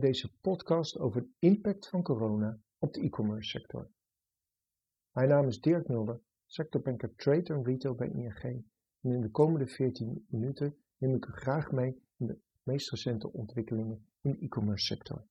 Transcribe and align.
bij 0.00 0.10
deze 0.10 0.32
podcast 0.40 0.98
over 0.98 1.22
de 1.22 1.28
impact 1.38 1.88
van 1.88 2.02
corona 2.02 2.58
op 2.78 2.92
de 2.92 3.00
e-commerce 3.00 3.50
sector. 3.50 3.90
Mijn 5.12 5.28
naam 5.28 5.46
is 5.46 5.60
Dirk 5.60 5.88
Mulder, 5.88 6.20
sectorbanker 6.46 7.14
Trade 7.14 7.54
en 7.54 7.64
Retail 7.64 7.94
bij 7.94 8.08
ING 8.08 8.42
en 9.00 9.12
in 9.12 9.20
de 9.20 9.30
komende 9.30 9.66
14 9.66 10.26
minuten 10.28 10.76
neem 10.96 11.14
ik 11.14 11.26
u 11.26 11.32
graag 11.32 11.70
mee 11.70 12.02
in 12.16 12.26
de 12.26 12.38
meest 12.62 12.90
recente 12.90 13.32
ontwikkelingen 13.32 14.06
in 14.20 14.30
de 14.30 14.38
e-commerce 14.38 14.84
sector. 14.84 15.26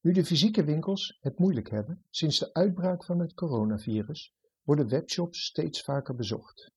Nu 0.00 0.12
de 0.12 0.24
fysieke 0.24 0.64
winkels 0.64 1.18
het 1.20 1.38
moeilijk 1.38 1.70
hebben 1.70 2.04
sinds 2.10 2.38
de 2.38 2.54
uitbraak 2.54 3.04
van 3.04 3.18
het 3.18 3.34
coronavirus, 3.34 4.34
worden 4.62 4.88
webshops 4.88 5.44
steeds 5.44 5.82
vaker 5.82 6.14
bezocht. 6.14 6.72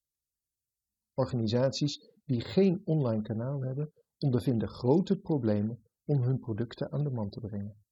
Organisaties 1.14 2.12
die 2.26 2.42
geen 2.42 2.82
online 2.84 3.22
kanaal 3.22 3.62
hebben, 3.62 3.94
ondervinden 4.20 4.70
grote 4.70 5.20
problemen 5.20 5.84
om 6.06 6.22
hun 6.22 6.40
producten 6.40 6.92
aan 6.92 7.04
de 7.04 7.12
man 7.12 7.30
te 7.30 7.40
brengen. 7.40 7.84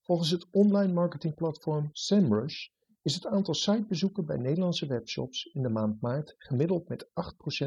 Volgens 0.00 0.30
het 0.30 0.50
online 0.50 0.92
marketingplatform 0.92 1.88
SEMrush 1.92 2.68
is 3.02 3.14
het 3.14 3.26
aantal 3.26 3.54
sitebezoeken 3.54 4.26
bij 4.26 4.36
Nederlandse 4.36 4.86
webshops 4.86 5.44
in 5.44 5.62
de 5.62 5.68
maand 5.68 6.00
maart 6.00 6.34
gemiddeld 6.38 6.88
met 6.88 7.06
8% 7.06 7.10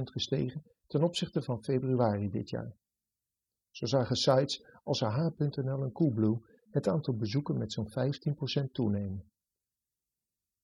gestegen 0.04 0.64
ten 0.88 1.04
opzichte 1.04 1.42
van 1.42 1.64
februari 1.64 2.30
dit 2.30 2.50
jaar. 2.50 2.76
Zo 3.72 3.86
zagen 3.86 4.16
sites 4.16 4.66
als 4.84 5.04
AH.nl 5.04 5.84
en 5.84 5.92
Coolblue 5.92 6.46
het 6.70 6.88
aantal 6.88 7.16
bezoeken 7.16 7.58
met 7.58 7.72
zo'n 7.72 7.90
15% 8.68 8.72
toenemen. 8.72 9.32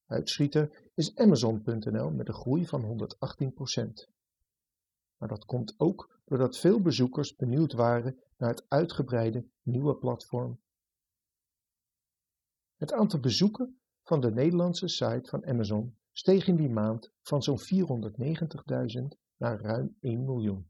Uitschieter 0.06 0.92
is 0.94 1.16
Amazon.nl 1.16 2.12
met 2.12 2.28
een 2.28 2.34
groei 2.34 2.66
van 2.66 2.84
118%. 2.84 4.14
Maar 5.18 5.30
dat 5.30 5.46
komt 5.46 5.74
ook 5.78 6.20
doordat 6.26 6.58
veel 6.58 6.82
bezoekers 6.82 7.36
benieuwd 7.36 7.74
waren 7.74 8.20
naar 8.38 8.50
het 8.50 8.66
uitgebreide 8.68 9.46
nieuwe 9.62 9.96
platform. 9.96 10.60
Het 12.76 12.94
aantal 12.94 13.20
bezoeken 13.20 13.80
van 14.04 14.22
de 14.22 14.32
Nederlandse 14.32 14.88
site 14.88 15.30
van 15.30 15.46
Amazon 15.46 15.98
steeg 16.12 16.48
in 16.48 16.56
die 16.56 16.70
maand 16.70 17.12
van 17.22 17.44
zo'n 17.44 17.60
490.000 17.60 19.18
naar 19.38 19.62
ruim 19.62 19.98
1 20.00 20.26
miljoen. 20.26 20.70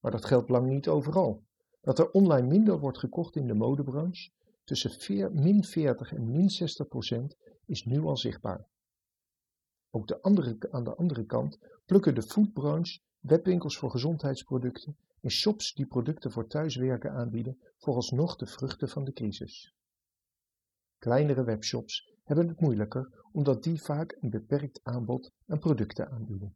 Maar 0.00 0.10
dat 0.10 0.24
geldt 0.24 0.48
lang 0.48 0.68
niet 0.68 0.88
overal. 0.88 1.44
Dat 1.80 1.98
er 1.98 2.10
online 2.10 2.46
minder 2.46 2.78
wordt 2.78 2.98
gekocht 2.98 3.36
in 3.36 3.46
de 3.46 3.54
modebranche, 3.54 4.30
tussen 4.64 5.32
min 5.34 5.64
40 5.64 6.12
en 6.12 6.30
min 6.30 6.50
60 6.50 6.88
procent, 6.88 7.36
is 7.66 7.84
nu 7.84 8.00
al 8.00 8.16
zichtbaar. 8.16 8.68
Ook 9.90 10.06
de 10.06 10.22
andere, 10.22 10.58
aan 10.70 10.84
de 10.84 10.94
andere 10.94 11.24
kant 11.24 11.58
plukken 11.84 12.14
de 12.14 12.22
foodbranche, 12.22 13.00
webwinkels 13.18 13.78
voor 13.78 13.90
gezondheidsproducten 13.90 14.96
en 15.20 15.30
shops 15.30 15.74
die 15.74 15.86
producten 15.86 16.30
voor 16.30 16.46
thuiswerken 16.46 17.12
aanbieden 17.12 17.58
vooralsnog 17.76 18.36
de 18.36 18.46
vruchten 18.46 18.88
van 18.88 19.04
de 19.04 19.12
crisis. 19.12 19.74
Kleinere 20.98 21.44
webshops 21.44 22.14
hebben 22.24 22.48
het 22.48 22.60
moeilijker 22.60 23.24
omdat 23.32 23.62
die 23.62 23.82
vaak 23.82 24.16
een 24.20 24.30
beperkt 24.30 24.80
aanbod 24.82 25.32
aan 25.46 25.58
producten 25.58 26.10
aanbieden. 26.10 26.54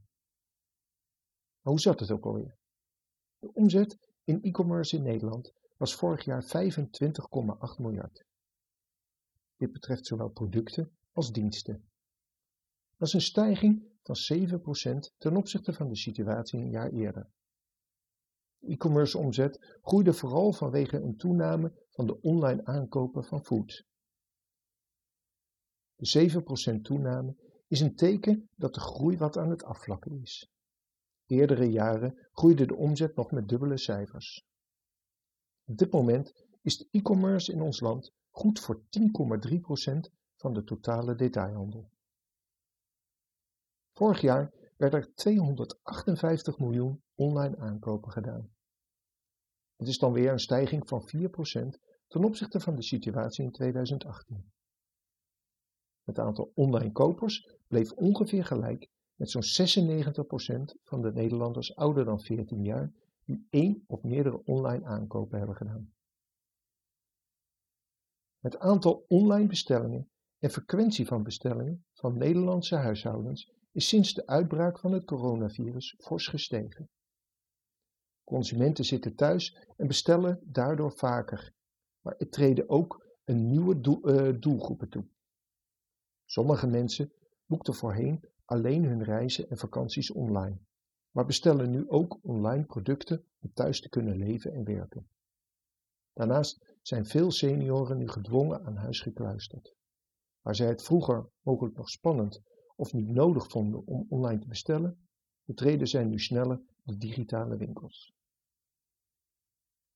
Maar 1.61 1.73
hoe 1.73 1.81
zat 1.81 2.01
het 2.01 2.11
ook 2.11 2.25
alweer? 2.25 2.56
De 3.39 3.53
omzet 3.53 3.98
in 4.25 4.42
e-commerce 4.42 4.97
in 4.97 5.03
Nederland 5.03 5.53
was 5.77 5.95
vorig 5.95 6.25
jaar 6.25 6.45
25,8 6.45 6.51
miljard. 7.78 8.25
Dit 9.56 9.73
betreft 9.73 10.06
zowel 10.06 10.28
producten 10.28 10.97
als 11.12 11.33
diensten. 11.33 11.89
Dat 13.00 13.08
is 13.08 13.14
een 13.14 13.20
stijging 13.20 13.82
van 14.02 14.16
7% 14.16 15.16
ten 15.18 15.36
opzichte 15.36 15.72
van 15.72 15.88
de 15.88 15.96
situatie 15.96 16.61
een 16.61 16.70
jaar 16.70 16.90
eerder. 16.90 17.30
De 18.58 18.66
e-commerce 18.66 19.18
omzet 19.18 19.78
groeide 19.83 20.12
vooral 20.12 20.52
vanwege 20.52 20.96
een 20.96 21.16
toename 21.16 21.84
van 21.90 22.06
de 22.06 22.20
online 22.20 22.64
aankopen 22.64 23.24
van 23.24 23.44
food. 23.44 23.84
De 25.94 26.30
7% 26.78 26.80
toename 26.80 27.36
is 27.66 27.80
een 27.80 27.94
teken 27.94 28.48
dat 28.56 28.74
de 28.74 28.80
groei 28.80 29.16
wat 29.16 29.36
aan 29.36 29.50
het 29.50 29.64
afvlakken 29.64 30.20
is. 30.20 30.50
Eerdere 31.27 31.70
jaren 31.70 32.28
groeide 32.33 32.66
de 32.66 32.77
omzet 32.77 33.16
nog 33.16 33.30
met 33.30 33.48
dubbele 33.48 33.78
cijfers. 33.78 34.44
Op 35.64 35.77
dit 35.77 35.92
moment 35.92 36.44
is 36.62 36.78
de 36.78 36.89
e-commerce 36.90 37.52
in 37.52 37.60
ons 37.60 37.80
land 37.80 38.12
goed 38.30 38.60
voor 38.60 38.83
10,3% 38.83 40.12
van 40.36 40.52
de 40.52 40.64
totale 40.64 41.14
detailhandel. 41.14 41.90
Vorig 44.00 44.20
jaar 44.20 44.52
werden 44.77 45.00
er 45.00 45.14
258 45.14 46.58
miljoen 46.58 47.02
online 47.14 47.56
aankopen 47.56 48.11
gedaan. 48.11 48.50
Het 49.77 49.88
is 49.88 49.98
dan 49.98 50.12
weer 50.12 50.33
een 50.33 50.40
stijging 50.40 50.88
van 50.88 51.08
4% 51.08 51.78
ten 52.06 52.24
opzichte 52.24 52.60
van 52.60 52.77
de 52.77 52.83
situatie 52.83 53.44
in 53.44 53.50
2018. 53.52 54.52
Het 56.05 56.18
aantal 56.18 56.52
online 56.55 56.92
kopers 56.92 57.56
bleef 57.66 57.92
ongeveer 57.92 58.44
gelijk 58.44 58.89
met 59.14 59.30
zo'n 59.30 59.42
96% 59.42 60.80
van 60.83 61.02
de 61.02 61.12
Nederlanders 61.12 61.77
ouder 61.77 62.05
dan 62.05 62.20
14 62.20 62.64
jaar 62.64 62.92
die 63.24 63.46
één 63.50 63.84
of 63.86 64.02
meerdere 64.02 64.44
online 64.44 64.84
aankopen 64.84 65.39
hebben 65.39 65.56
gedaan. 65.56 65.92
Het 68.39 68.58
aantal 68.58 69.05
online 69.08 69.46
bestellingen 69.46 70.10
en 70.39 70.50
frequentie 70.50 71.06
van 71.06 71.22
bestellingen 71.22 71.84
van 71.92 72.16
Nederlandse 72.16 72.77
huishoudens 72.77 73.58
is 73.73 73.89
sinds 73.89 74.14
de 74.14 74.27
uitbraak 74.27 74.79
van 74.79 74.92
het 74.92 75.05
coronavirus 75.05 75.95
fors 75.98 76.27
gestegen. 76.27 76.89
Consumenten 78.25 78.85
zitten 78.85 79.14
thuis 79.14 79.57
en 79.77 79.86
bestellen 79.86 80.41
daardoor 80.42 80.92
vaker, 80.92 81.53
maar 82.01 82.14
er 82.19 82.29
treden 82.29 82.69
ook 82.69 83.07
een 83.25 83.47
nieuwe 83.47 84.01
uh, 84.05 84.41
doelgroepen 84.41 84.89
toe. 84.89 85.07
Sommige 86.25 86.67
mensen 86.67 87.13
boekten 87.47 87.75
voorheen 87.75 88.25
alleen 88.45 88.85
hun 88.85 89.03
reizen 89.03 89.51
en 89.51 89.58
vakanties 89.58 90.11
online, 90.11 90.58
maar 91.11 91.27
bestellen 91.27 91.70
nu 91.70 91.89
ook 91.89 92.19
online 92.23 92.64
producten 92.64 93.25
om 93.41 93.52
thuis 93.52 93.81
te 93.81 93.89
kunnen 93.89 94.17
leven 94.17 94.52
en 94.52 94.64
werken. 94.64 95.08
Daarnaast 96.13 96.77
zijn 96.83 97.07
veel 97.07 97.31
senioren 97.31 97.98
nu 97.98 98.08
gedwongen 98.08 98.64
aan 98.64 98.77
huis 98.77 99.01
gekluisterd. 99.01 99.75
Waar 100.41 100.55
zij 100.55 100.67
het 100.67 100.83
vroeger 100.83 101.29
mogelijk 101.41 101.77
nog 101.77 101.89
spannend 101.89 102.42
of 102.80 102.92
niet 102.92 103.08
nodig 103.08 103.48
vonden 103.48 103.86
om 103.86 104.07
online 104.08 104.41
te 104.41 104.48
bestellen, 104.48 104.98
betreden 105.45 105.89
zij 105.89 106.05
nu 106.05 106.18
sneller 106.18 106.61
de 106.83 106.96
digitale 106.96 107.57
winkels. 107.57 108.14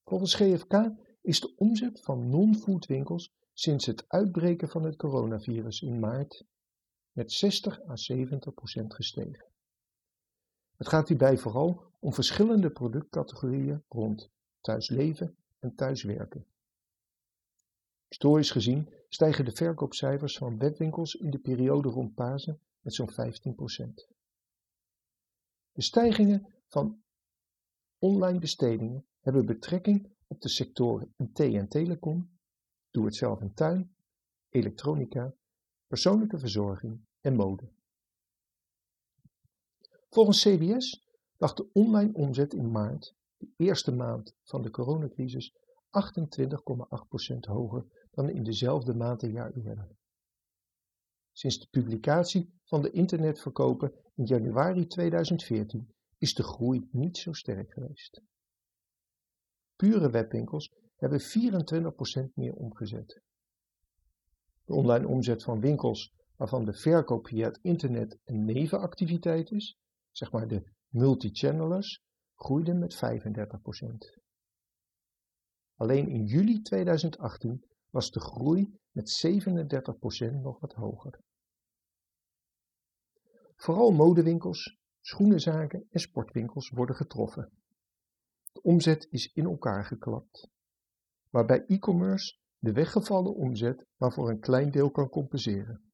Volgens 0.05 0.35
GFK 0.35 0.91
is 1.21 1.41
de 1.41 1.55
omzet 1.57 2.01
van 2.01 2.29
non-food 2.29 2.87
winkels 2.87 3.33
sinds 3.53 3.87
het 3.87 4.05
uitbreken 4.09 4.69
van 4.69 4.83
het 4.83 4.97
coronavirus 4.97 5.81
in 5.81 5.99
maart 5.99 6.45
met 7.13 7.33
60 7.33 7.89
à 7.89 7.97
70 7.97 8.55
procent 8.55 8.95
gestegen. 8.95 9.47
Het 10.77 10.89
gaat 10.89 11.09
hierbij 11.09 11.39
vooral 11.39 11.83
om 11.99 12.13
verschillende 12.13 12.71
productcategorieën 12.71 13.85
rond 13.89 14.31
thuisleven 14.61 15.37
en 15.59 15.75
thuiswerken. 15.75 16.47
Historisch 18.09 18.51
gezien 18.51 18.89
stijgen 19.09 19.45
de 19.45 19.53
verkoopcijfers 19.53 20.39
van 20.39 20.59
webwinkels 20.59 21.15
in 21.15 21.31
de 21.31 21.39
periode 21.39 21.89
rond 21.89 22.15
Pasen 22.15 22.61
met 22.85 22.95
zo'n 22.95 23.11
15%. 23.11 23.15
De 25.73 25.83
stijgingen 25.83 26.55
van 26.67 27.03
online 27.99 28.39
bestedingen 28.39 29.07
hebben 29.21 29.47
betrekking 29.47 30.13
op 30.27 30.41
de 30.41 30.49
sectoren 30.49 31.15
IT 31.17 31.39
en 31.39 31.69
telecom, 31.69 32.39
doe 32.91 33.05
het 33.05 33.15
zelf 33.15 33.41
in 33.41 33.55
tuin, 33.55 33.95
elektronica, 34.49 35.35
persoonlijke 35.87 36.39
verzorging 36.39 37.07
en 37.21 37.35
mode. 37.35 37.73
Volgens 40.09 40.43
CBS 40.43 41.09
lag 41.37 41.55
de 41.55 41.71
online 41.73 42.13
omzet 42.13 42.55
in 42.55 42.71
maart, 42.71 43.15
de 43.37 43.53
eerste 43.57 43.93
maand 43.93 44.37
van 44.43 44.63
de 44.63 44.71
coronacrisis, 44.71 45.55
28,8% 45.55 47.39
hoger 47.41 48.09
dan 48.11 48.29
in 48.29 48.43
dezelfde 48.43 48.95
maand 48.95 49.23
een 49.23 49.33
jaar 49.33 49.53
eerder. 49.53 49.97
Sinds 51.37 51.59
de 51.59 51.67
publicatie 51.71 52.53
van 52.65 52.83
de 52.83 52.91
internetverkopen 52.91 53.93
in 54.15 54.25
januari 54.25 54.87
2014 54.87 55.95
is 56.19 56.35
de 56.35 56.43
groei 56.43 56.89
niet 56.91 57.17
zo 57.17 57.33
sterk 57.33 57.73
geweest. 57.73 58.23
Pure 59.77 60.11
webwinkels 60.11 60.73
hebben 60.97 61.21
24% 62.31 62.35
meer 62.35 62.55
omgezet. 62.55 63.21
De 64.65 64.73
online 64.73 65.09
omzet 65.09 65.43
van 65.43 65.61
winkels 65.61 66.13
waarvan 66.37 66.65
de 66.65 66.73
verkoop 66.73 67.27
via 67.27 67.47
het 67.47 67.59
internet 67.63 68.19
een 68.25 68.45
nevenactiviteit 68.45 69.51
is, 69.51 69.79
zeg 70.11 70.33
maar 70.33 70.49
de 70.49 70.65
multichannelers, 70.89 72.03
groeide 72.35 72.75
met 72.75 72.95
35%. 72.95 74.21
Alleen 75.77 76.09
in 76.09 76.25
juli 76.25 76.63
2018 76.63 77.65
was 77.95 78.11
de 78.11 78.21
groei 78.21 78.79
met 78.91 79.27
37% 79.27 80.41
nog 80.43 80.61
wat 80.61 80.73
hoger. 80.73 81.21
Vooral 83.57 83.91
modewinkels, 83.91 84.79
schoenenzaken 85.01 85.87
en 85.91 86.01
sportwinkels 86.01 86.71
worden 86.71 86.97
getroffen. 86.97 87.51
De 88.53 88.63
omzet 88.63 89.07
is 89.11 89.33
in 89.33 89.45
elkaar 89.45 89.85
geklapt. 89.85 90.49
Maar 91.31 91.45
bij 91.45 91.65
e-commerce 91.67 92.39
de 92.59 92.73
weggevallen 92.73 93.35
omzet 93.35 93.87
maar 93.97 94.13
voor 94.13 94.29
een 94.29 94.41
klein 94.41 94.71
deel 94.71 94.91
kan 94.91 95.09
compenseren. 95.09 95.93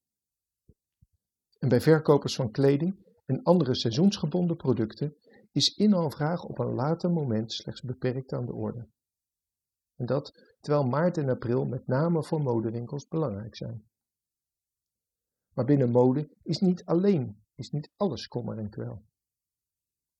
En 1.59 1.69
bij 1.69 1.81
verkopers 1.81 2.35
van 2.35 2.51
kleding 2.51 3.07
en 3.25 3.43
andere 3.43 3.75
seizoensgebonden 3.75 4.57
producten 4.57 5.17
is 5.53 5.75
inhaalvraag 5.75 6.45
op 6.45 6.59
een 6.59 6.75
later 6.75 7.11
moment 7.11 7.53
slechts 7.53 7.83
beperkt 7.83 8.33
aan 8.33 8.47
de 8.47 8.53
orde. 8.53 8.89
En 10.01 10.07
dat 10.07 10.57
terwijl 10.61 10.87
maart 10.87 11.17
en 11.17 11.29
april 11.29 11.67
met 11.67 11.87
name 11.87 12.25
voor 12.25 12.41
modewinkels 12.43 13.09
belangrijk 13.09 13.57
zijn. 13.57 13.85
Maar 15.55 15.65
binnen 15.65 15.91
mode 15.91 16.37
is 16.43 16.59
niet 16.59 16.85
alleen, 16.85 17.43
is 17.55 17.71
niet 17.71 17.91
alles 17.97 18.29
kommer 18.29 18.59
en 18.59 18.71
kwel. 18.71 19.05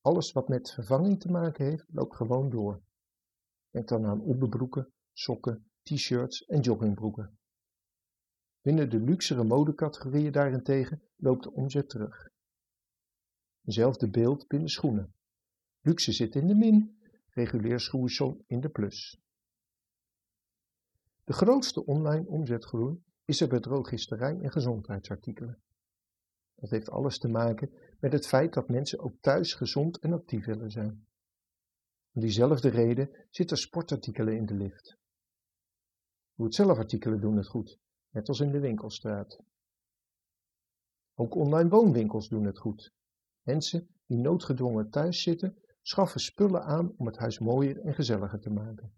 Alles 0.01 0.33
wat 0.33 0.49
met 0.49 0.71
vervanging 0.71 1.21
te 1.21 1.31
maken 1.31 1.65
heeft, 1.65 1.85
loopt 1.89 2.17
gewoon 2.17 2.51
door. 2.51 2.83
Denk 3.71 3.89
dan 3.89 4.07
aan 4.07 4.21
onderbroeken, 4.21 4.93
sokken, 5.13 5.71
t-shirts 5.83 6.45
en 6.45 6.61
joggingbroeken. 6.61 7.39
Binnen 8.61 8.91
de 8.91 9.01
luxere 9.01 9.45
modecategorieën 9.45 10.33
daarentegen 10.33 11.03
loopt 11.17 11.43
de 11.43 11.53
omzet 11.53 11.89
terug. 11.89 12.29
Hetzelfde 13.61 14.11
beeld 14.11 14.47
binnen 14.47 14.69
schoenen. 14.69 15.15
Luxe 15.81 16.13
zit 16.13 16.35
in 16.35 16.47
de 16.47 16.55
min, 16.55 17.01
regulier 17.29 17.81
schoeisel 17.81 18.45
in 18.47 18.61
de 18.61 18.69
plus. 18.69 19.21
De 21.25 21.33
grootste 21.33 21.85
online 21.85 22.27
omzetgroei 22.27 23.03
is 23.25 23.41
er 23.41 23.49
bij 23.49 23.61
drogisterij 23.61 24.41
en 24.41 24.51
gezondheidsartikelen. 24.51 25.63
Dat 26.55 26.71
heeft 26.71 26.91
alles 26.91 27.19
te 27.19 27.29
maken 27.29 27.71
met 28.01 28.13
het 28.13 28.27
feit 28.27 28.53
dat 28.53 28.69
mensen 28.69 28.99
ook 28.99 29.17
thuis 29.21 29.55
gezond 29.55 29.99
en 29.99 30.13
actief 30.13 30.45
willen 30.45 30.71
zijn. 30.71 31.07
Om 32.13 32.21
diezelfde 32.21 32.69
reden 32.69 33.27
zitten 33.31 33.57
sportartikelen 33.57 34.37
in 34.37 34.47
de 34.47 34.55
lift. 34.55 34.99
Doe-het-zelf-artikelen 36.35 37.21
doen 37.21 37.37
het 37.37 37.47
goed, 37.47 37.79
net 38.11 38.29
als 38.29 38.41
in 38.41 38.53
de 38.53 38.61
winkelstraat. 38.61 39.41
Ook 41.15 41.35
online 41.35 41.69
woonwinkels 41.69 42.29
doen 42.29 42.45
het 42.45 42.59
goed. 42.59 42.93
Mensen 43.43 43.89
die 44.07 44.19
noodgedwongen 44.19 44.91
thuis 44.91 45.23
zitten, 45.23 45.59
schaffen 45.83 46.21
spullen 46.21 46.63
aan 46.63 46.95
om 46.97 47.07
het 47.07 47.17
huis 47.17 47.39
mooier 47.39 47.81
en 47.81 47.95
gezelliger 47.95 48.41
te 48.41 48.51
maken. 48.51 48.93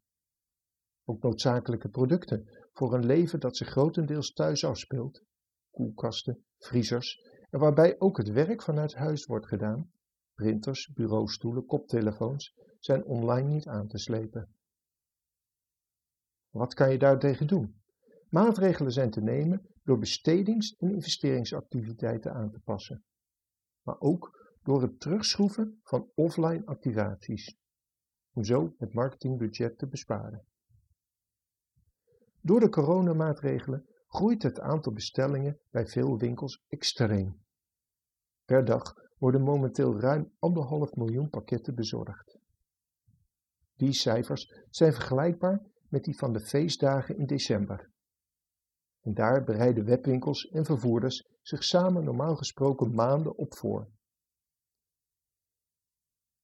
Ook 1.05 1.23
noodzakelijke 1.23 1.89
producten 1.89 2.49
voor 2.73 2.95
een 2.95 3.07
leven 3.07 3.41
dat 3.41 3.57
zich 3.57 3.69
grotendeels 3.69 4.33
thuis 4.33 4.65
afspeelt, 4.65 5.23
koelkasten, 5.71 6.45
vriezers 6.59 7.21
en 7.51 7.59
waarbij 7.59 8.01
ook 8.01 8.17
het 8.17 8.29
werk 8.29 8.63
vanuit 8.63 8.95
huis 8.95 9.27
wordt 9.27 9.47
gedaan, 9.47 9.93
printers, 10.35 10.93
bureaustoelen, 10.93 11.67
koptelefoons, 11.67 12.55
zijn 12.79 13.05
online 13.05 13.49
niet 13.49 13.67
aan 13.67 13.89
te 13.89 13.99
slepen. 13.99 14.55
Wat 16.51 16.75
kan 16.75 16.91
je 16.91 16.99
daartegen 16.99 17.47
doen? 17.47 17.81
Maatregelen 18.29 18.93
zijn 18.93 19.11
te 19.11 19.21
nemen 19.21 19.67
door 19.83 19.99
bestedings- 19.99 20.77
en 20.77 20.91
investeringsactiviteiten 20.91 22.33
aan 22.33 22.51
te 22.51 22.61
passen, 22.61 23.05
maar 23.83 24.01
ook 24.01 24.55
door 24.63 24.83
het 24.83 25.01
terugschroeven 25.01 25.81
van 25.83 26.11
offline 26.15 26.67
activaties, 26.67 27.57
om 28.33 28.45
zo 28.45 28.75
het 28.79 28.95
marketingbudget 28.95 29.79
te 29.79 29.87
besparen. 29.87 30.47
Door 32.45 32.61
de 32.61 32.69
coronamaatregelen 32.69 33.87
groeit 34.07 34.43
het 34.43 34.61
aantal 34.61 34.93
bestellingen 34.93 35.61
bij 35.71 35.87
veel 35.87 36.19
winkels 36.19 36.65
extreem. 36.69 37.41
Per 38.45 38.65
dag 38.65 38.95
worden 39.19 39.43
momenteel 39.43 40.01
ruim 40.01 40.33
anderhalf 40.39 40.95
miljoen 40.95 41.29
pakketten 41.29 41.75
bezorgd. 41.75 42.39
Die 43.77 43.93
cijfers 43.93 44.65
zijn 44.71 44.93
vergelijkbaar 44.93 45.63
met 45.89 46.05
die 46.05 46.17
van 46.17 46.33
de 46.33 46.41
feestdagen 46.41 47.17
in 47.17 47.27
december. 47.27 47.91
En 49.01 49.15
daar 49.15 49.45
bereiden 49.45 49.85
webwinkels 49.85 50.45
en 50.45 50.65
vervoerders 50.65 51.29
zich 51.43 51.65
samen 51.65 52.05
normaal 52.05 52.37
gesproken 52.37 52.95
maanden 52.95 53.37
op 53.37 53.55
voor. 53.55 53.89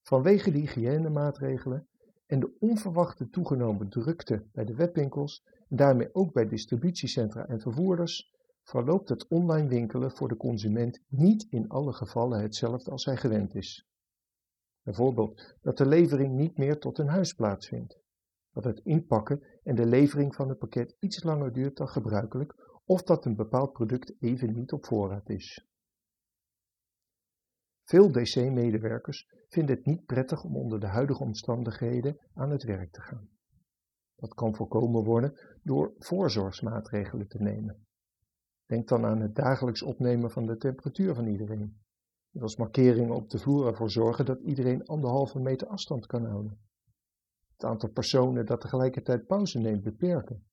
Vanwege 0.01 0.51
de 0.51 0.57
hygiënemaatregelen 0.57 1.87
en 2.25 2.39
de 2.39 2.55
onverwachte 2.59 3.29
toegenomen 3.29 3.89
drukte 3.89 4.47
bij 4.51 4.65
de 4.65 4.75
webwinkels 4.75 5.43
daarmee 5.69 6.15
ook 6.15 6.33
bij 6.33 6.47
distributiecentra 6.47 7.47
en 7.47 7.59
vervoerders, 7.59 8.33
verloopt 8.63 9.09
het 9.09 9.27
online 9.27 9.67
winkelen 9.67 10.11
voor 10.11 10.27
de 10.27 10.37
consument 10.37 11.01
niet 11.07 11.47
in 11.49 11.69
alle 11.69 11.93
gevallen 11.93 12.41
hetzelfde 12.41 12.91
als 12.91 13.05
hij 13.05 13.17
gewend 13.17 13.55
is. 13.55 13.87
Bijvoorbeeld 14.83 15.55
dat 15.61 15.77
de 15.77 15.85
levering 15.85 16.35
niet 16.35 16.57
meer 16.57 16.79
tot 16.79 16.97
een 16.97 17.07
huis 17.07 17.33
plaatsvindt, 17.33 17.99
dat 18.51 18.63
het 18.63 18.79
inpakken 18.83 19.43
en 19.63 19.75
de 19.75 19.85
levering 19.85 20.35
van 20.35 20.49
het 20.49 20.57
pakket 20.57 20.95
iets 20.99 21.23
langer 21.23 21.53
duurt 21.53 21.77
dan 21.77 21.87
gebruikelijk 21.87 22.81
of 22.85 23.03
dat 23.03 23.25
een 23.25 23.35
bepaald 23.35 23.71
product 23.71 24.13
even 24.19 24.53
niet 24.53 24.71
op 24.71 24.85
voorraad 24.85 25.29
is. 25.29 25.67
Veel 27.83 28.11
DC-medewerkers 28.11 29.29
vinden 29.47 29.75
het 29.75 29.85
niet 29.85 30.05
prettig 30.05 30.43
om 30.43 30.55
onder 30.55 30.79
de 30.79 30.87
huidige 30.87 31.23
omstandigheden 31.23 32.19
aan 32.33 32.49
het 32.49 32.63
werk 32.63 32.91
te 32.91 33.01
gaan. 33.01 33.38
Dat 34.19 34.33
kan 34.33 34.55
voorkomen 34.55 35.03
worden 35.03 35.39
door 35.63 35.93
voorzorgsmaatregelen 35.97 37.27
te 37.27 37.41
nemen. 37.41 37.87
Denk 38.65 38.87
dan 38.87 39.05
aan 39.05 39.21
het 39.21 39.35
dagelijks 39.35 39.81
opnemen 39.81 40.31
van 40.31 40.45
de 40.45 40.57
temperatuur 40.57 41.15
van 41.15 41.27
iedereen. 41.27 41.81
Als 42.39 42.55
markeringen 42.55 43.15
op 43.15 43.29
de 43.29 43.39
vloer 43.39 43.67
ervoor 43.67 43.89
zorgen 43.89 44.25
dat 44.25 44.39
iedereen 44.39 44.85
anderhalve 44.85 45.39
meter 45.39 45.67
afstand 45.67 46.05
kan 46.05 46.25
houden. 46.25 46.59
Het 47.51 47.63
aantal 47.63 47.89
personen 47.89 48.45
dat 48.45 48.61
tegelijkertijd 48.61 49.25
pauze 49.25 49.59
neemt 49.59 49.83
beperken. 49.83 50.43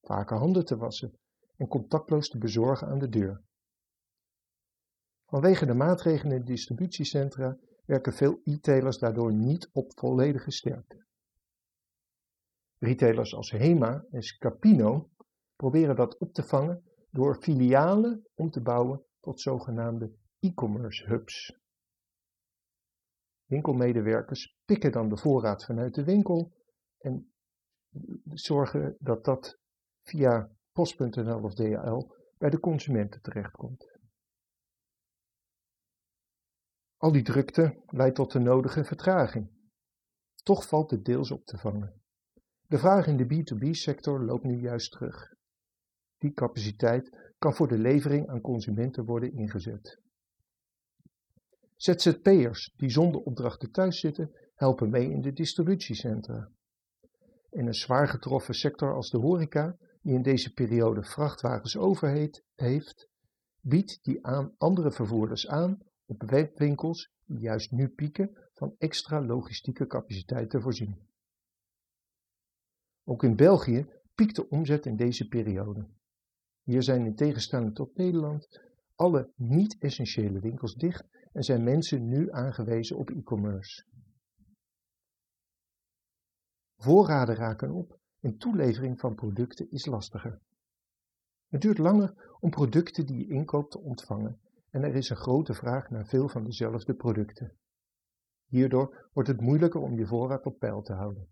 Vaker 0.00 0.36
handen 0.36 0.64
te 0.64 0.76
wassen 0.76 1.18
en 1.56 1.68
contactloos 1.68 2.28
te 2.28 2.38
bezorgen 2.38 2.88
aan 2.88 2.98
de 2.98 3.08
deur. 3.08 3.42
Vanwege 5.26 5.66
de 5.66 5.74
maatregelen 5.74 6.36
in 6.36 6.44
distributiecentra 6.44 7.56
werken 7.84 8.12
veel 8.12 8.40
e-tailers 8.44 8.98
daardoor 8.98 9.34
niet 9.34 9.68
op 9.72 9.98
volledige 9.98 10.50
sterkte. 10.50 11.04
Retailers 12.80 13.34
als 13.34 13.50
Hema 13.50 14.04
en 14.10 14.22
Scapino 14.22 15.10
proberen 15.56 15.96
dat 15.96 16.18
op 16.18 16.32
te 16.32 16.42
vangen 16.42 16.84
door 17.10 17.42
filialen 17.42 18.26
om 18.34 18.50
te 18.50 18.60
bouwen 18.60 19.04
tot 19.20 19.40
zogenaamde 19.40 20.12
e-commerce 20.38 21.06
hubs. 21.06 21.58
Winkelmedewerkers 23.44 24.56
pikken 24.64 24.92
dan 24.92 25.08
de 25.08 25.16
voorraad 25.16 25.64
vanuit 25.64 25.94
de 25.94 26.04
winkel 26.04 26.52
en 26.98 27.32
zorgen 28.24 28.96
dat 28.98 29.24
dat 29.24 29.58
via 30.02 30.50
post.nl 30.72 31.42
of 31.42 31.54
DHL 31.54 32.14
bij 32.38 32.50
de 32.50 32.60
consumenten 32.60 33.22
terechtkomt. 33.22 33.98
Al 36.96 37.12
die 37.12 37.22
drukte 37.22 37.82
leidt 37.86 38.16
tot 38.16 38.32
de 38.32 38.38
nodige 38.38 38.84
vertraging. 38.84 39.50
Toch 40.42 40.68
valt 40.68 40.90
het 40.90 41.04
deels 41.04 41.30
op 41.30 41.44
te 41.44 41.58
vangen. 41.58 41.99
De 42.70 42.78
vraag 42.78 43.06
in 43.06 43.16
de 43.16 43.24
B2B-sector 43.24 44.24
loopt 44.24 44.44
nu 44.44 44.60
juist 44.60 44.92
terug. 44.92 45.34
Die 46.18 46.32
capaciteit 46.32 47.32
kan 47.38 47.54
voor 47.54 47.68
de 47.68 47.78
levering 47.78 48.28
aan 48.28 48.40
consumenten 48.40 49.04
worden 49.04 49.32
ingezet. 49.32 50.00
ZZP'ers 51.76 52.72
die 52.76 52.90
zonder 52.90 53.20
opdrachten 53.20 53.70
thuis 53.70 54.00
zitten, 54.00 54.34
helpen 54.54 54.90
mee 54.90 55.10
in 55.10 55.20
de 55.20 55.32
distributiecentra. 55.32 56.50
In 57.50 57.66
een 57.66 57.74
zwaar 57.74 58.08
getroffen 58.08 58.54
sector 58.54 58.94
als 58.94 59.10
de 59.10 59.18
horeca, 59.18 59.76
die 60.02 60.14
in 60.14 60.22
deze 60.22 60.52
periode 60.52 61.02
vrachtwagens 61.02 61.76
overheet 61.76 62.44
heeft, 62.54 63.08
biedt 63.60 63.98
die 64.02 64.26
aan 64.26 64.54
andere 64.58 64.92
vervoerders 64.92 65.48
aan 65.48 65.78
op 66.06 66.22
webwinkels 66.22 67.10
die 67.24 67.38
juist 67.38 67.70
nu 67.70 67.88
pieken 67.88 68.50
van 68.52 68.74
extra 68.78 69.24
logistieke 69.24 69.86
capaciteit 69.86 70.50
te 70.50 70.60
voorzien. 70.60 71.09
Ook 73.10 73.22
in 73.22 73.36
België 73.36 73.86
piekt 74.14 74.36
de 74.36 74.48
omzet 74.48 74.86
in 74.86 74.96
deze 74.96 75.28
periode. 75.28 75.88
Hier 76.62 76.82
zijn 76.82 77.06
in 77.06 77.14
tegenstelling 77.14 77.74
tot 77.74 77.96
Nederland 77.96 78.60
alle 78.94 79.32
niet-essentiële 79.36 80.40
winkels 80.40 80.74
dicht 80.74 81.08
en 81.32 81.42
zijn 81.42 81.64
mensen 81.64 82.08
nu 82.08 82.32
aangewezen 82.32 82.96
op 82.96 83.10
e-commerce. 83.10 83.84
Voorraden 86.76 87.34
raken 87.34 87.70
op 87.70 87.98
en 88.20 88.36
toelevering 88.36 89.00
van 89.00 89.14
producten 89.14 89.70
is 89.70 89.86
lastiger. 89.86 90.40
Het 91.48 91.60
duurt 91.60 91.78
langer 91.78 92.36
om 92.40 92.50
producten 92.50 93.06
die 93.06 93.18
je 93.18 93.34
inkoopt 93.34 93.70
te 93.70 93.80
ontvangen 93.80 94.40
en 94.70 94.82
er 94.82 94.94
is 94.94 95.10
een 95.10 95.16
grote 95.16 95.54
vraag 95.54 95.90
naar 95.90 96.06
veel 96.06 96.28
van 96.28 96.44
dezelfde 96.44 96.94
producten. 96.94 97.56
Hierdoor 98.46 99.08
wordt 99.12 99.28
het 99.28 99.40
moeilijker 99.40 99.80
om 99.80 99.98
je 99.98 100.06
voorraad 100.06 100.46
op 100.46 100.58
peil 100.58 100.82
te 100.82 100.92
houden. 100.92 101.28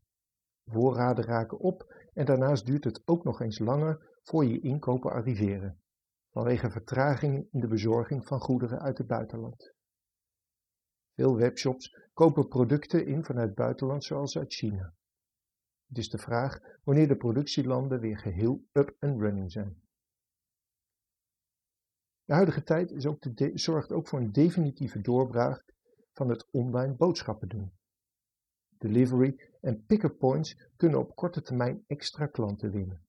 Voorraden 0.71 1.25
raken 1.25 1.59
op 1.59 1.95
en 2.15 2.25
daarnaast 2.25 2.67
duurt 2.67 2.85
het 2.85 3.03
ook 3.05 3.25
nog 3.25 3.41
eens 3.41 3.59
langer 3.59 4.19
voor 4.23 4.45
je 4.45 4.61
inkopen 4.61 5.11
arriveren, 5.11 5.81
vanwege 6.31 6.71
vertragingen 6.71 7.49
in 7.51 7.61
de 7.61 7.69
bezorging 7.69 8.27
van 8.27 8.41
goederen 8.41 8.81
uit 8.81 8.99
het 8.99 9.07
buitenland. 9.07 9.73
Veel 11.15 11.37
webshops 11.37 11.97
kopen 12.13 12.49
producten 12.49 13.07
in 13.07 13.25
vanuit 13.25 13.47
het 13.47 13.57
buitenland 13.57 14.05
zoals 14.05 14.39
uit 14.39 14.55
China. 14.55 14.95
Het 15.89 15.99
is 15.99 16.09
de 16.09 16.19
vraag 16.19 16.59
wanneer 16.83 17.09
de 17.09 17.17
productielanden 17.17 18.01
weer 18.01 18.19
geheel 18.19 18.65
up 18.73 18.97
and 18.99 19.21
running 19.21 19.53
zijn. 19.53 19.83
De 22.25 22.35
huidige 22.35 22.63
tijd 22.63 22.91
is 22.91 23.07
ook 23.07 23.27
zorgt 23.55 23.93
ook 23.93 24.09
voor 24.09 24.19
een 24.19 24.33
definitieve 24.33 25.01
doorbraak 25.01 25.65
van 26.13 26.29
het 26.29 26.49
online 26.51 26.95
boodschappen 26.95 27.49
doen. 27.49 27.78
Delivery 28.79 29.41
en 29.61 29.85
pick-up 29.85 30.19
points 30.19 30.71
kunnen 30.77 30.99
op 30.99 31.15
korte 31.15 31.43
termijn 31.43 31.85
extra 31.87 32.27
klanten 32.27 32.71
winnen. 32.71 33.03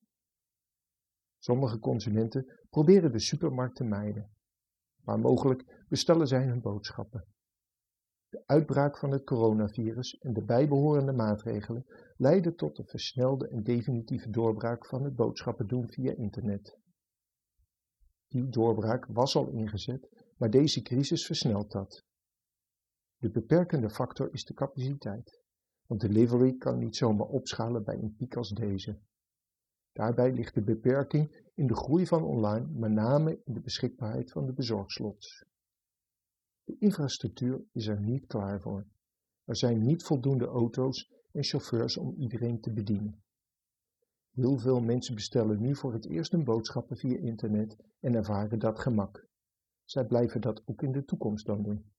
Sommige 1.37 1.79
consumenten 1.79 2.59
proberen 2.69 3.11
de 3.11 3.19
supermarkt 3.19 3.75
te 3.75 3.83
mijden. 3.83 4.31
maar 5.03 5.19
mogelijk 5.19 5.85
bestellen 5.87 6.27
zij 6.27 6.43
hun 6.43 6.61
boodschappen. 6.61 7.25
De 8.29 8.43
uitbraak 8.45 8.97
van 8.97 9.11
het 9.11 9.23
coronavirus 9.23 10.17
en 10.17 10.33
de 10.33 10.43
bijbehorende 10.43 11.11
maatregelen 11.11 11.85
leidden 12.17 12.55
tot 12.55 12.75
de 12.75 12.83
versnelde 12.85 13.47
en 13.47 13.63
definitieve 13.63 14.29
doorbraak 14.29 14.85
van 14.85 15.03
het 15.03 15.15
boodschappen 15.15 15.67
doen 15.67 15.89
via 15.89 16.13
internet. 16.15 16.77
Die 18.27 18.49
doorbraak 18.49 19.05
was 19.05 19.35
al 19.35 19.49
ingezet, 19.49 20.09
maar 20.37 20.49
deze 20.49 20.81
crisis 20.81 21.25
versnelt 21.25 21.71
dat. 21.71 22.03
De 23.17 23.29
beperkende 23.29 23.89
factor 23.89 24.33
is 24.33 24.43
de 24.43 24.53
capaciteit, 24.53 25.41
want 25.89 26.01
delivery 26.01 26.57
kan 26.57 26.77
niet 26.77 26.95
zomaar 26.95 27.27
opschalen 27.27 27.83
bij 27.83 27.95
een 27.95 28.15
piek 28.15 28.35
als 28.35 28.49
deze. 28.49 28.97
Daarbij 29.91 30.33
ligt 30.33 30.53
de 30.53 30.61
beperking 30.61 31.51
in 31.55 31.67
de 31.67 31.75
groei 31.75 32.07
van 32.07 32.23
online, 32.23 32.67
met 32.67 32.91
name 32.91 33.41
in 33.45 33.53
de 33.53 33.59
beschikbaarheid 33.59 34.31
van 34.31 34.45
de 34.45 34.53
bezorgslots. 34.53 35.45
De 36.63 36.75
infrastructuur 36.79 37.63
is 37.71 37.87
er 37.87 38.01
niet 38.01 38.25
klaar 38.25 38.61
voor. 38.61 38.85
Er 39.43 39.55
zijn 39.55 39.85
niet 39.85 40.03
voldoende 40.03 40.45
auto's 40.45 41.11
en 41.31 41.43
chauffeurs 41.43 41.97
om 41.97 42.15
iedereen 42.17 42.61
te 42.61 42.73
bedienen. 42.73 43.23
Heel 44.29 44.57
veel 44.57 44.81
mensen 44.81 45.15
bestellen 45.15 45.61
nu 45.61 45.75
voor 45.75 45.93
het 45.93 46.05
eerst 46.05 46.31
hun 46.31 46.43
boodschappen 46.43 46.97
via 46.97 47.17
internet 47.17 47.77
en 47.99 48.15
ervaren 48.15 48.59
dat 48.59 48.79
gemak. 48.79 49.27
Zij 49.83 50.05
blijven 50.05 50.41
dat 50.41 50.61
ook 50.65 50.81
in 50.81 50.91
de 50.91 51.05
toekomst 51.05 51.45
dan 51.45 51.63
doen. 51.63 51.91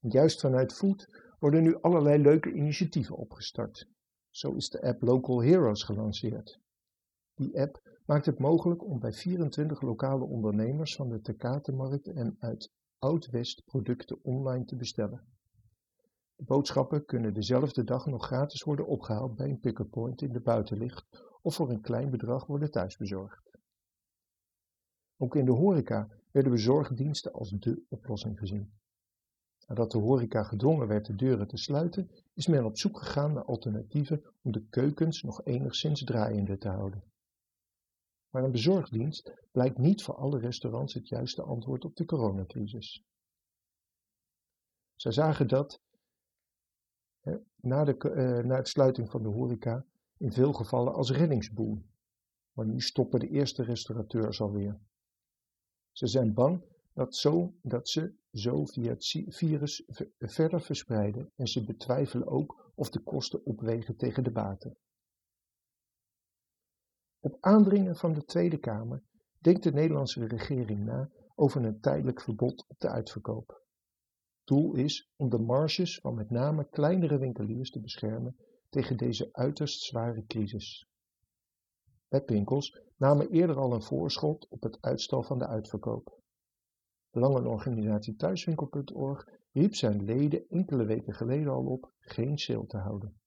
juist 0.00 0.40
vanuit 0.40 0.72
Food 0.72 1.25
worden 1.38 1.62
nu 1.62 1.80
allerlei 1.80 2.22
leuke 2.22 2.52
initiatieven 2.52 3.16
opgestart. 3.16 3.88
Zo 4.30 4.52
is 4.52 4.68
de 4.68 4.82
app 4.82 5.02
Local 5.02 5.42
Heroes 5.42 5.82
gelanceerd. 5.82 6.60
Die 7.34 7.60
app 7.60 8.00
maakt 8.06 8.26
het 8.26 8.38
mogelijk 8.38 8.84
om 8.84 8.98
bij 8.98 9.12
24 9.12 9.80
lokale 9.80 10.24
ondernemers 10.24 10.96
van 10.96 11.08
de 11.08 11.20
Tekatenmarkt 11.20 12.06
en 12.06 12.36
uit 12.38 12.72
Oud-West 12.98 13.64
producten 13.64 14.18
online 14.22 14.64
te 14.64 14.76
bestellen. 14.76 15.24
De 16.36 16.44
boodschappen 16.44 17.04
kunnen 17.04 17.34
dezelfde 17.34 17.84
dag 17.84 18.06
nog 18.06 18.26
gratis 18.26 18.62
worden 18.62 18.86
opgehaald 18.86 19.34
bij 19.34 19.48
een 19.48 19.60
pick-up 19.60 19.90
point 19.90 20.22
in 20.22 20.32
de 20.32 20.40
buitenlicht 20.40 21.24
of 21.42 21.54
voor 21.54 21.70
een 21.70 21.80
klein 21.80 22.10
bedrag 22.10 22.46
worden 22.46 22.70
thuisbezorgd. 22.70 23.50
Ook 25.16 25.36
in 25.36 25.44
de 25.44 25.50
horeca 25.50 26.08
werden 26.30 26.52
bezorgdiensten 26.52 27.32
als 27.32 27.50
dé 27.50 27.76
oplossing 27.88 28.38
gezien. 28.38 28.72
Nadat 29.66 29.90
de 29.90 29.98
horeca 29.98 30.42
gedwongen 30.42 30.86
werd 30.86 31.06
de 31.06 31.14
deuren 31.14 31.48
te 31.48 31.56
sluiten, 31.56 32.10
is 32.34 32.46
men 32.46 32.64
op 32.64 32.78
zoek 32.78 32.98
gegaan 32.98 33.32
naar 33.32 33.44
alternatieven 33.44 34.24
om 34.42 34.52
de 34.52 34.66
keukens 34.68 35.22
nog 35.22 35.44
enigszins 35.44 36.04
draaiende 36.04 36.58
te 36.58 36.68
houden. 36.68 37.02
Maar 38.30 38.44
een 38.44 38.50
bezorgdienst 38.50 39.32
blijkt 39.52 39.78
niet 39.78 40.02
voor 40.02 40.14
alle 40.14 40.38
restaurants 40.38 40.94
het 40.94 41.08
juiste 41.08 41.42
antwoord 41.42 41.84
op 41.84 41.96
de 41.96 42.04
coronacrisis. 42.04 43.04
Zij 44.94 45.12
zagen 45.12 45.48
dat 45.48 45.80
na, 47.56 47.84
de, 47.84 47.96
uh, 48.16 48.44
na 48.44 48.56
het 48.56 48.68
sluiting 48.68 49.10
van 49.10 49.22
de 49.22 49.28
horeca 49.28 49.84
in 50.16 50.32
veel 50.32 50.52
gevallen 50.52 50.94
als 50.94 51.10
reddingsboom. 51.10 51.86
Maar 52.52 52.66
nu 52.66 52.80
stoppen 52.80 53.20
de 53.20 53.28
eerste 53.28 53.62
restaurateurs 53.62 54.40
alweer. 54.40 54.80
Ze 55.92 56.06
zijn 56.06 56.34
bang 56.34 56.62
dat, 56.96 57.16
zo, 57.16 57.54
dat 57.62 57.88
ze 57.88 58.14
zo 58.32 58.64
via 58.64 58.90
het 58.90 59.24
virus 59.28 59.84
verder 60.18 60.60
verspreiden 60.60 61.32
en 61.34 61.46
ze 61.46 61.64
betwijfelen 61.64 62.26
ook 62.26 62.72
of 62.74 62.90
de 62.90 63.02
kosten 63.02 63.44
opwegen 63.44 63.96
tegen 63.96 64.24
de 64.24 64.30
baten. 64.30 64.76
Op 67.20 67.36
aandringen 67.40 67.96
van 67.96 68.12
de 68.12 68.24
Tweede 68.24 68.58
Kamer 68.58 69.02
denkt 69.38 69.62
de 69.62 69.72
Nederlandse 69.72 70.26
regering 70.26 70.84
na 70.84 71.10
over 71.34 71.64
een 71.64 71.80
tijdelijk 71.80 72.20
verbod 72.20 72.64
op 72.68 72.78
de 72.78 72.88
uitverkoop. 72.88 73.64
Doel 74.44 74.74
is 74.74 75.10
om 75.16 75.28
de 75.28 75.38
marges 75.38 75.98
van 75.98 76.14
met 76.14 76.30
name 76.30 76.68
kleinere 76.68 77.18
winkeliers 77.18 77.70
te 77.70 77.80
beschermen 77.80 78.36
tegen 78.68 78.96
deze 78.96 79.28
uiterst 79.32 79.82
zware 79.82 80.24
crisis. 80.26 80.88
Webwinkels 82.08 82.80
namen 82.96 83.30
eerder 83.30 83.56
al 83.56 83.72
een 83.72 83.82
voorschot 83.82 84.48
op 84.48 84.62
het 84.62 84.78
uitstel 84.80 85.22
van 85.22 85.38
de 85.38 85.46
uitverkoop. 85.46 86.24
Belangenorganisatie 87.16 88.16
Thuiswinkel.org 88.16 89.28
riep 89.52 89.74
zijn 89.74 90.04
leden 90.04 90.48
enkele 90.48 90.84
weken 90.84 91.14
geleden 91.14 91.52
al 91.52 91.64
op 91.64 91.92
geen 91.98 92.38
sale 92.38 92.66
te 92.66 92.76
houden. 92.76 93.20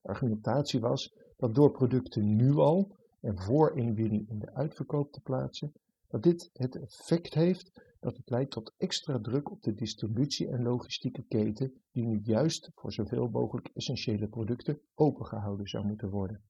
De 0.00 0.08
argumentatie 0.08 0.80
was 0.80 1.14
dat 1.36 1.54
door 1.54 1.70
producten 1.70 2.36
nu 2.36 2.54
al 2.54 2.96
en 3.20 3.38
voor 3.38 3.76
1 3.76 3.94
juni 3.94 4.24
in 4.28 4.38
de 4.38 4.54
uitverkoop 4.54 5.12
te 5.12 5.20
plaatsen, 5.20 5.72
dat 6.08 6.22
dit 6.22 6.50
het 6.52 6.76
effect 6.76 7.34
heeft 7.34 7.82
dat 8.00 8.16
het 8.16 8.30
leidt 8.30 8.50
tot 8.50 8.74
extra 8.76 9.20
druk 9.20 9.50
op 9.50 9.62
de 9.62 9.74
distributie- 9.74 10.48
en 10.48 10.62
logistieke 10.62 11.22
keten, 11.22 11.82
die 11.92 12.06
nu 12.06 12.20
juist 12.22 12.70
voor 12.74 12.92
zoveel 12.92 13.28
mogelijk 13.28 13.70
essentiële 13.74 14.28
producten 14.28 14.80
opengehouden 14.94 15.66
zou 15.66 15.86
moeten 15.86 16.10
worden. 16.10 16.42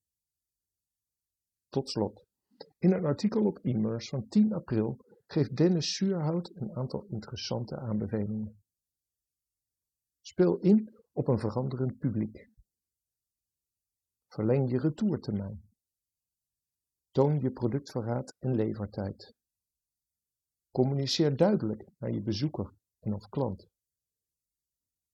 Tot 1.69 1.91
slot, 1.91 2.27
in 2.79 2.93
een 2.93 3.05
artikel 3.05 3.45
op 3.45 3.59
e-mers 3.63 4.09
van 4.09 4.29
10 4.29 4.53
april 4.53 5.07
geeft 5.31 5.57
Dennis 5.57 5.95
Suurhout 5.95 6.51
een 6.55 6.75
aantal 6.75 7.05
interessante 7.05 7.77
aanbevelingen. 7.77 8.63
Speel 10.21 10.59
in 10.59 10.95
op 11.13 11.29
een 11.29 11.39
veranderend 11.39 11.99
publiek. 11.99 12.51
Verleng 14.27 14.71
je 14.71 14.79
retourtermijn. 14.79 15.63
Toon 17.11 17.41
je 17.41 17.51
productverraad 17.51 18.37
en 18.39 18.55
levertijd. 18.55 19.35
Communiceer 20.71 21.37
duidelijk 21.37 21.89
naar 21.99 22.11
je 22.11 22.23
bezoeker 22.23 22.75
en 22.99 23.15
of 23.15 23.29
klant. 23.29 23.69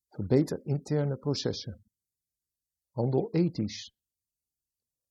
Verbeter 0.09 0.64
interne 0.64 1.16
processen. 1.16 1.85
Handel 2.90 3.30
ethisch. 3.30 3.97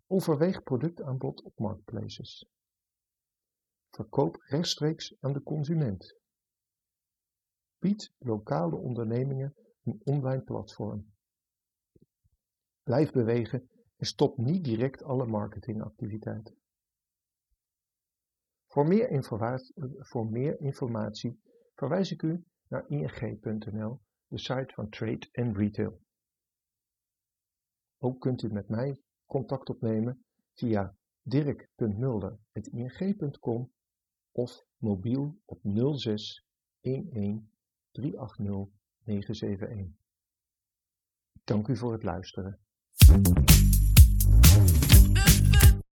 Overweeg 0.07 0.63
productaanbod 0.63 1.41
op 1.41 1.59
marketplaces. 1.59 2.47
Verkoop 3.95 4.41
rechtstreeks 4.41 5.15
aan 5.19 5.33
de 5.33 5.43
consument. 5.43 6.17
Bied 7.79 8.13
lokale 8.17 8.75
ondernemingen 8.75 9.55
een 9.83 10.01
online 10.03 10.41
platform. 10.41 11.13
Blijf 12.83 13.11
bewegen 13.11 13.69
en 13.95 14.05
stop 14.05 14.37
niet 14.37 14.63
direct 14.63 15.03
alle 15.03 15.25
marketingactiviteiten. 15.25 16.57
Voor 18.67 18.87
meer, 18.87 19.09
informatie 20.59 21.41
verwijs 21.73 22.11
ik 22.11 22.21
u 22.21 22.43
naar 22.67 22.87
ing.nl, 22.87 24.01
de 24.27 24.37
site 24.37 24.73
van 24.73 24.89
Trade 24.89 25.29
and 25.31 25.57
Retail. 25.57 26.01
Ook 27.97 28.19
kunt 28.19 28.41
u 28.41 28.51
met 28.51 28.69
mij 28.69 29.01
contact 29.25 29.69
opnemen 29.69 30.25
via 30.53 30.95
dirk.mulder.ing.com 31.21 33.71
of 34.33 34.65
mobiel 34.77 35.37
op 35.45 35.59
06 35.95 36.45
11 36.81 37.41
380 37.91 38.67
971. 39.03 39.87
Dank 41.43 41.67
u 41.67 41.77
voor 41.77 41.91
het 41.91 42.03
luisteren. 42.03 42.59